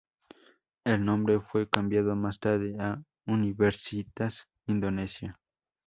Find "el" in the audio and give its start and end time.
0.83-1.05